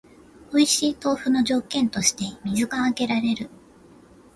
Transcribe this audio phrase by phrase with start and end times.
[0.51, 3.51] おいしい豆腐の条件として水が挙げられる